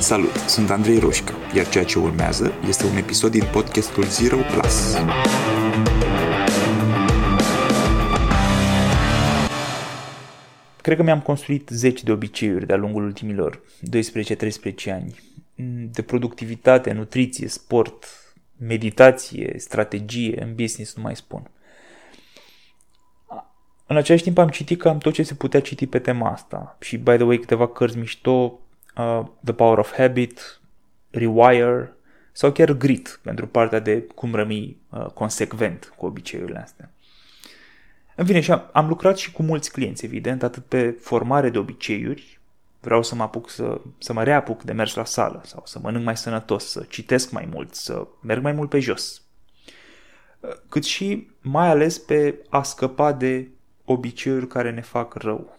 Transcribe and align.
Salut, 0.00 0.36
sunt 0.36 0.70
Andrei 0.70 0.98
Roșca, 0.98 1.34
iar 1.54 1.68
ceea 1.68 1.84
ce 1.84 1.98
urmează 1.98 2.52
este 2.68 2.86
un 2.86 2.96
episod 2.96 3.30
din 3.30 3.44
podcastul 3.52 4.04
Zero 4.04 4.36
Plus. 4.36 4.96
Cred 10.82 10.96
că 10.96 11.02
mi-am 11.02 11.20
construit 11.20 11.68
zeci 11.68 12.02
de 12.02 12.12
obiceiuri 12.12 12.66
de-a 12.66 12.76
lungul 12.76 13.04
ultimilor 13.04 13.60
12-13 13.60 14.92
ani. 14.92 15.20
De 15.92 16.02
productivitate, 16.02 16.92
nutriție, 16.92 17.48
sport, 17.48 18.06
meditație, 18.56 19.54
strategie, 19.58 20.42
în 20.42 20.54
business, 20.54 20.96
nu 20.96 21.02
mai 21.02 21.16
spun. 21.16 21.50
În 23.86 23.96
același 23.96 24.22
timp 24.22 24.38
am 24.38 24.48
citit 24.48 24.80
cam 24.80 24.98
tot 24.98 25.12
ce 25.12 25.22
se 25.22 25.34
putea 25.34 25.60
citi 25.60 25.86
pe 25.86 25.98
tema 25.98 26.30
asta. 26.30 26.76
Și, 26.80 26.96
by 26.96 27.14
the 27.14 27.24
way, 27.24 27.38
câteva 27.38 27.68
cărți 27.68 27.98
mișto, 27.98 28.60
uh, 28.96 29.22
The 29.44 29.52
Power 29.52 29.78
of 29.78 29.92
Habit, 29.92 30.60
Rewire 31.10 31.94
sau 32.32 32.52
chiar 32.52 32.72
Grit, 32.72 33.20
pentru 33.22 33.46
partea 33.46 33.78
de 33.78 34.00
cum 34.00 34.34
rămâi 34.34 34.80
uh, 34.90 35.06
consecvent 35.06 35.92
cu 35.96 36.06
obiceiurile 36.06 36.58
astea. 36.58 36.90
În 38.16 38.26
fine, 38.26 38.40
și 38.40 38.52
am, 38.52 38.68
am 38.72 38.88
lucrat 38.88 39.16
și 39.16 39.32
cu 39.32 39.42
mulți 39.42 39.72
clienți, 39.72 40.04
evident, 40.04 40.42
atât 40.42 40.64
pe 40.64 40.90
formare 40.90 41.50
de 41.50 41.58
obiceiuri, 41.58 42.40
vreau 42.80 43.02
să 43.02 43.14
mă 43.14 43.22
apuc 43.22 43.50
să, 43.50 43.80
să 43.98 44.12
mă 44.12 44.22
reapuc 44.22 44.62
de 44.62 44.72
mers 44.72 44.94
la 44.94 45.04
sală 45.04 45.42
sau 45.44 45.62
să 45.64 45.78
mănânc 45.82 46.04
mai 46.04 46.16
sănătos, 46.16 46.70
să 46.70 46.84
citesc 46.88 47.30
mai 47.30 47.48
mult, 47.52 47.74
să 47.74 48.06
merg 48.22 48.42
mai 48.42 48.52
mult 48.52 48.68
pe 48.68 48.78
jos, 48.78 49.22
cât 50.68 50.84
și 50.84 51.28
mai 51.40 51.68
ales 51.68 51.98
pe 51.98 52.38
a 52.48 52.62
scăpa 52.62 53.12
de 53.12 53.48
obiceiuri 53.84 54.46
care 54.46 54.70
ne 54.70 54.80
fac 54.80 55.14
rău. 55.14 55.58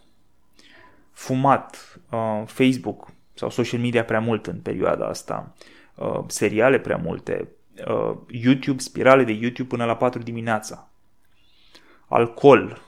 Fumat, 1.11 1.99
uh, 2.09 2.43
Facebook 2.45 3.11
sau 3.41 3.49
social 3.49 3.81
media 3.81 4.03
prea 4.03 4.19
mult 4.19 4.47
în 4.47 4.59
perioada 4.59 5.05
asta, 5.05 5.55
uh, 5.95 6.19
seriale 6.27 6.79
prea 6.79 6.97
multe, 6.97 7.47
uh, 7.87 8.17
YouTube, 8.27 8.81
spirale 8.81 9.23
de 9.23 9.31
YouTube 9.31 9.67
până 9.67 9.85
la 9.85 9.95
4 9.95 10.21
dimineața, 10.21 10.89
alcool, 12.07 12.81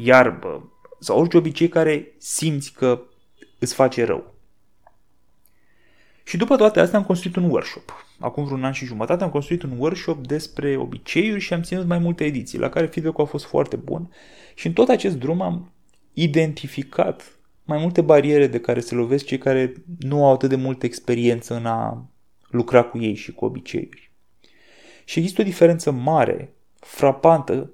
iarbă 0.00 0.72
sau 1.00 1.20
orice 1.20 1.36
obicei 1.36 1.68
care 1.68 2.14
simți 2.18 2.72
că 2.72 3.02
îți 3.58 3.74
face 3.74 4.04
rău. 4.04 4.34
Și 6.24 6.36
după 6.36 6.56
toate 6.56 6.80
astea 6.80 6.98
am 6.98 7.04
construit 7.04 7.36
un 7.36 7.50
workshop. 7.50 8.06
Acum 8.20 8.44
vreun 8.44 8.64
an 8.64 8.72
și 8.72 8.84
jumătate 8.84 9.24
am 9.24 9.30
construit 9.30 9.62
un 9.62 9.78
workshop 9.78 10.26
despre 10.26 10.76
obiceiuri 10.76 11.40
și 11.40 11.52
am 11.52 11.62
ținut 11.62 11.86
mai 11.86 11.98
multe 11.98 12.24
ediții, 12.24 12.58
la 12.58 12.68
care 12.68 12.86
feedback-ul 12.86 13.24
a 13.24 13.26
fost 13.26 13.44
foarte 13.44 13.76
bun. 13.76 14.12
Și 14.54 14.66
în 14.66 14.72
tot 14.72 14.88
acest 14.88 15.16
drum 15.16 15.40
am 15.40 15.72
identificat 16.12 17.37
mai 17.68 17.78
multe 17.78 18.00
bariere 18.00 18.46
de 18.46 18.60
care 18.60 18.80
se 18.80 18.94
lovesc 18.94 19.24
cei 19.24 19.38
care 19.38 19.72
nu 19.98 20.24
au 20.24 20.32
atât 20.32 20.48
de 20.48 20.56
multă 20.56 20.86
experiență 20.86 21.54
în 21.54 21.66
a 21.66 22.08
lucra 22.50 22.82
cu 22.82 22.98
ei 22.98 23.14
și 23.14 23.32
cu 23.32 23.44
obiceiuri. 23.44 24.10
Și 25.04 25.18
există 25.18 25.40
o 25.40 25.44
diferență 25.44 25.90
mare, 25.90 26.54
frapantă, 26.78 27.70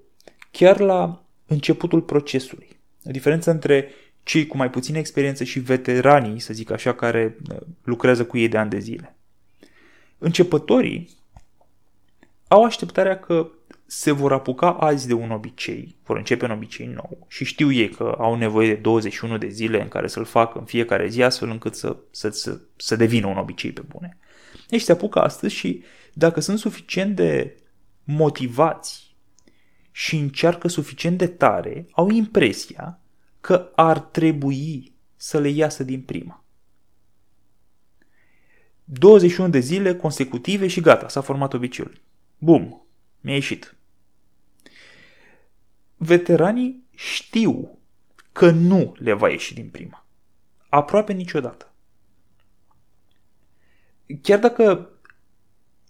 chiar 0.50 0.80
la 0.80 1.24
începutul 1.46 2.00
procesului. 2.02 2.68
O 3.06 3.10
diferență 3.10 3.50
între 3.50 3.88
cei 4.22 4.46
cu 4.46 4.56
mai 4.56 4.70
puțină 4.70 4.98
experiență 4.98 5.44
și 5.44 5.58
veteranii, 5.58 6.40
să 6.40 6.52
zic 6.52 6.70
așa, 6.70 6.94
care 6.94 7.36
uh, 7.50 7.56
lucrează 7.82 8.24
cu 8.24 8.38
ei 8.38 8.48
de 8.48 8.56
ani 8.56 8.70
de 8.70 8.78
zile. 8.78 9.16
Începătorii 10.18 11.10
au 12.48 12.64
așteptarea 12.64 13.18
că 13.18 13.50
se 13.86 14.10
vor 14.10 14.32
apuca 14.32 14.70
azi 14.72 15.06
de 15.06 15.12
un 15.12 15.30
obicei, 15.30 15.96
vor 16.04 16.16
începe 16.16 16.44
un 16.44 16.50
obicei 16.50 16.86
nou 16.86 17.26
și 17.28 17.44
știu 17.44 17.72
ei 17.72 17.88
că 17.88 18.14
au 18.18 18.34
nevoie 18.34 18.68
de 18.68 18.80
21 18.80 19.38
de 19.38 19.48
zile 19.48 19.82
în 19.82 19.88
care 19.88 20.06
să-l 20.06 20.24
facă 20.24 20.58
în 20.58 20.64
fiecare 20.64 21.08
zi 21.08 21.22
astfel 21.22 21.50
încât 21.50 21.74
să, 21.74 21.96
să, 22.10 22.28
să, 22.28 22.60
să 22.76 22.96
devină 22.96 23.26
un 23.26 23.36
obicei 23.36 23.72
pe 23.72 23.82
bune. 23.88 24.18
Deci 24.68 24.80
se 24.80 24.92
apucă 24.92 25.20
astăzi 25.20 25.54
și 25.54 25.82
dacă 26.12 26.40
sunt 26.40 26.58
suficient 26.58 27.16
de 27.16 27.56
motivați 28.04 29.16
și 29.90 30.16
încearcă 30.16 30.68
suficient 30.68 31.18
de 31.18 31.26
tare, 31.26 31.86
au 31.90 32.10
impresia 32.10 33.00
că 33.40 33.70
ar 33.74 33.98
trebui 33.98 34.92
să 35.16 35.38
le 35.38 35.48
iasă 35.48 35.84
din 35.84 36.00
prima. 36.00 36.44
21 38.84 39.48
de 39.48 39.58
zile 39.58 39.96
consecutive 39.96 40.66
și 40.66 40.80
gata, 40.80 41.08
s-a 41.08 41.20
format 41.20 41.52
obiceiul. 41.52 42.00
Bum, 42.38 42.83
mi-a 43.24 43.34
ieșit. 43.34 43.76
Veteranii 45.96 46.84
știu 46.94 47.78
că 48.32 48.50
nu 48.50 48.94
le 48.98 49.12
va 49.12 49.28
ieși 49.28 49.54
din 49.54 49.68
prima. 49.68 50.06
Aproape 50.68 51.12
niciodată. 51.12 51.72
Chiar 54.22 54.38
dacă 54.38 54.90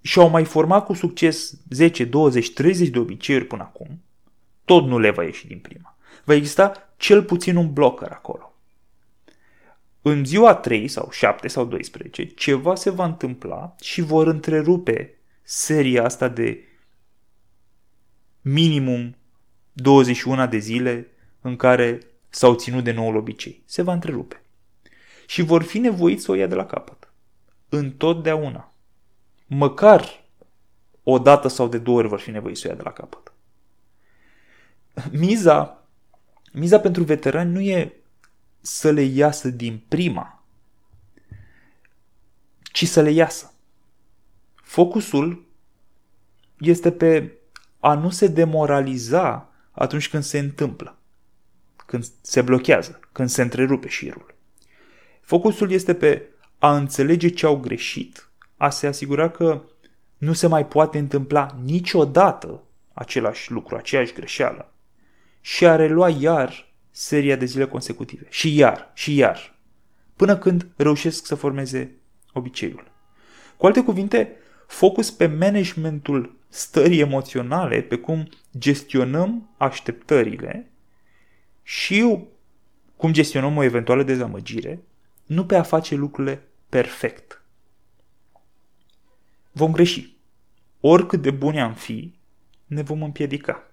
și-au 0.03 0.29
mai 0.29 0.45
format 0.45 0.85
cu 0.85 0.93
succes 0.93 1.55
10, 1.71 2.05
20, 2.05 2.53
30 2.53 2.89
de 2.89 2.99
obiceiuri 2.99 3.47
până 3.47 3.63
acum, 3.63 4.03
tot 4.65 4.87
nu 4.87 4.99
le 4.99 5.11
va 5.11 5.25
ieși 5.25 5.47
din 5.47 5.59
prima. 5.59 5.97
Va 6.25 6.35
exista 6.35 6.95
cel 6.97 7.23
puțin 7.23 7.57
un 7.57 7.73
blocker 7.73 8.11
acolo. 8.11 8.55
În 10.03 10.25
ziua 10.25 10.55
3 10.55 10.89
sau 10.89 11.11
7 11.11 11.49
sau 11.49 11.65
12, 11.65 12.25
ceva 12.25 12.75
se 12.75 12.91
va 12.91 13.05
întâmpla 13.05 13.75
și 13.81 14.01
vor 14.01 14.27
întrerupe 14.27 15.19
seria 15.43 16.05
asta 16.05 16.29
de 16.29 16.65
minimum 18.45 19.17
21 19.73 20.47
de 20.47 20.59
zile 20.59 21.07
în 21.41 21.57
care 21.57 21.99
s-au 22.29 22.55
ținut 22.55 22.85
de 22.85 22.93
noul 22.93 23.17
obicei. 23.17 23.63
Se 23.65 23.83
va 23.83 23.93
întrerupe. 23.93 24.43
Și 25.27 25.43
vor 25.43 25.63
fi 25.63 25.79
nevoiți 25.79 26.25
să 26.25 26.31
o 26.31 26.35
ia 26.35 26.47
de 26.47 26.55
la 26.55 26.67
capăt. 26.67 27.13
Întotdeauna. 27.69 28.73
Măcar 29.47 30.25
o 31.03 31.19
dată 31.19 31.49
sau 31.49 31.69
de 31.69 31.79
două 31.79 31.99
ori 31.99 32.09
vor 32.09 32.21
fi 32.21 32.31
nevoiți 32.31 32.61
să 32.61 32.67
o 32.67 32.71
ia 32.71 32.77
de 32.77 32.83
la 32.83 32.93
capăt. 32.93 33.33
Miza 35.11 35.85
Miza 36.57 36.81
pentru 36.81 37.05
veterani 37.05 37.53
nu 37.53 37.61
e 37.61 37.93
să 38.61 38.91
le 38.91 39.03
iasă 39.03 39.49
din 39.49 39.83
prima, 39.89 40.45
ci 42.63 42.87
să 42.87 43.01
le 43.01 43.11
iasă. 43.11 43.53
Focusul 44.55 45.47
este 46.59 46.93
pe 46.93 47.33
a 47.85 47.95
nu 47.95 48.11
se 48.11 48.27
demoraliza 48.27 49.49
atunci 49.71 50.09
când 50.09 50.23
se 50.23 50.39
întâmplă, 50.39 50.99
când 51.87 52.07
se 52.21 52.43
blochează, 52.43 53.01
când 53.13 53.29
se 53.29 53.43
întrerupe 53.43 53.89
șirul. 53.89 54.35
Focusul 55.21 55.71
este 55.71 55.95
pe 55.95 56.29
a 56.59 56.77
înțelege 56.77 57.29
ce 57.29 57.47
au 57.47 57.57
greșit, 57.57 58.29
a 58.57 58.71
se 58.71 58.87
asigura 58.87 59.31
că 59.31 59.63
nu 60.19 60.33
se 60.33 60.47
mai 60.47 60.67
poate 60.67 60.99
întâmpla 60.99 61.57
niciodată 61.65 62.63
același 62.93 63.53
lucru, 63.53 63.77
aceeași 63.77 64.13
greșeală 64.13 64.73
și 65.41 65.67
a 65.67 65.77
relua 65.77 66.09
iar 66.09 66.73
seria 66.91 67.37
de 67.37 67.45
zile 67.45 67.67
consecutive. 67.67 68.27
Și 68.29 68.57
iar, 68.57 68.91
și 68.95 69.17
iar. 69.17 69.55
Până 70.17 70.37
când 70.37 70.67
reușesc 70.77 71.27
să 71.27 71.35
formeze 71.35 71.97
obiceiul. 72.33 72.91
Cu 73.57 73.67
alte 73.67 73.83
cuvinte, 73.83 74.37
focus 74.67 75.11
pe 75.11 75.27
managementul 75.27 76.37
stării 76.49 77.01
emoționale, 77.01 77.83
pe 77.83 77.97
cum 77.97 78.29
gestionăm 78.59 79.55
așteptările 79.57 80.71
și 81.63 82.25
cum 82.97 83.13
gestionăm 83.13 83.57
o 83.57 83.63
eventuală 83.63 84.03
dezamăgire, 84.03 84.83
nu 85.27 85.47
pe 85.47 85.57
a 85.57 85.63
face 85.63 85.95
lucrurile 85.95 86.43
perfect. 86.69 87.43
Vom 89.53 89.73
greși. 89.73 90.17
Oricât 90.81 91.23
de 91.23 91.31
buni 91.31 91.61
am 91.61 91.75
fi, 91.75 92.15
ne 92.67 92.83
vom 92.83 93.03
împiedica. 93.03 93.71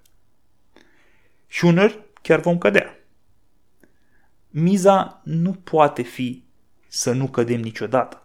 Și 1.48 1.66
uneori 1.66 2.00
chiar 2.22 2.40
vom 2.40 2.58
cădea. 2.58 3.00
Miza 4.50 5.22
nu 5.24 5.54
poate 5.54 6.02
fi 6.02 6.44
să 6.88 7.12
nu 7.12 7.28
cădem 7.28 7.60
niciodată. 7.60 8.21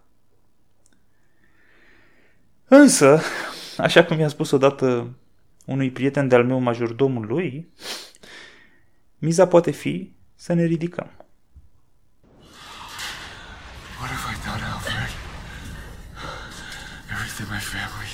Însă, 2.69 3.21
așa 3.77 4.03
cum 4.03 4.19
i-am 4.19 4.29
spus 4.29 4.51
odată 4.51 5.15
unui 5.65 5.91
prieten 5.91 6.27
de-al 6.27 6.45
meu 6.45 6.59
majordomului, 6.59 7.73
miza 9.17 9.47
poate 9.47 9.71
fi 9.71 10.15
să 10.35 10.53
ne 10.53 10.63
ridicăm. 10.63 11.11
What 13.99 14.09
have 14.09 14.33
I 14.33 14.37
done, 14.45 14.63
Alfred? 14.73 15.11
Everything 17.11 17.47
my 17.49 17.59
family, 17.75 18.11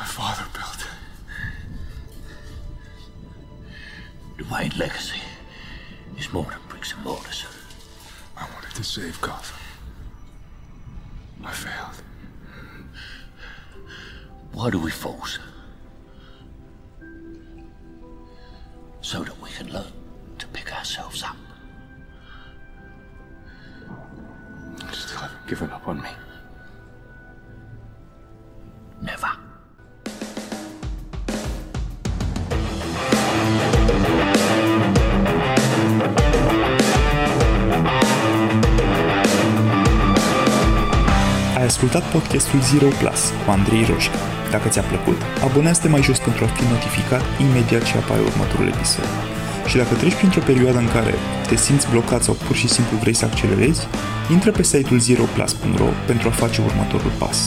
my 0.00 0.06
father 0.16 0.46
built. 0.56 0.80
The 4.36 4.44
Wayne 4.50 4.74
legacy 4.76 5.20
is 6.16 6.26
more 6.32 6.48
than 6.50 6.60
bricks 6.68 6.92
and 6.92 7.04
mortars. 7.04 7.40
I 8.36 8.44
wanted 8.52 8.74
to 8.76 8.82
save 8.82 9.16
Gotham. 9.20 9.60
I 11.50 11.52
failed. 11.52 11.96
Why 14.58 14.70
do 14.70 14.80
we 14.80 14.90
force? 14.90 15.38
So 19.02 19.22
that 19.22 19.40
we 19.40 19.50
can 19.50 19.72
learn 19.72 19.92
to 20.38 20.48
pick 20.48 20.76
ourselves 20.76 21.22
up. 21.22 21.36
I 24.82 24.92
still 24.92 25.18
haven't 25.18 25.46
given 25.46 25.70
up 25.70 25.86
on 25.86 26.02
me. 26.02 26.08
Ascultat 41.80 42.10
podcastul 42.10 42.60
Zero 42.60 42.88
Plus 43.00 43.20
cu 43.44 43.50
Andrei 43.50 43.84
Roșca. 43.90 44.18
Dacă 44.50 44.68
ți-a 44.68 44.82
plăcut, 44.82 45.20
abonează-te 45.46 45.88
mai 45.88 46.02
jos 46.02 46.18
pentru 46.18 46.44
a 46.44 46.46
fi 46.56 46.62
notificat 46.74 47.22
imediat 47.40 47.82
ce 47.88 47.96
apare 47.96 48.20
următorul 48.20 48.66
episod. 48.74 49.08
Și 49.68 49.76
dacă 49.76 49.94
treci 49.94 50.14
printr-o 50.20 50.40
perioadă 50.50 50.78
în 50.78 50.88
care 50.96 51.14
te 51.48 51.56
simți 51.56 51.90
blocat 51.90 52.22
sau 52.22 52.34
pur 52.34 52.56
și 52.56 52.68
simplu 52.68 52.96
vrei 52.96 53.14
să 53.20 53.24
accelerezi, 53.24 53.86
intră 54.30 54.50
pe 54.50 54.62
site-ul 54.62 55.00
zeroplus.ro 55.00 55.90
pentru 56.06 56.28
a 56.28 56.38
face 56.42 56.60
următorul 56.68 57.12
pas. 57.18 57.38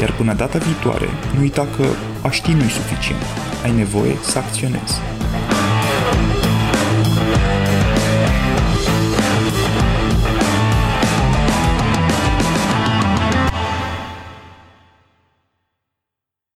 Iar 0.00 0.12
până 0.12 0.32
data 0.32 0.58
viitoare, 0.58 1.08
nu 1.34 1.40
uita 1.40 1.66
că 1.76 1.86
a 2.26 2.30
ști 2.30 2.52
nu-i 2.52 2.76
suficient. 2.78 3.22
Ai 3.64 3.72
nevoie 3.72 4.14
să 4.30 4.38
acționezi. 4.38 4.94